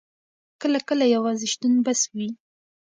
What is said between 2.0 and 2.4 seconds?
وي.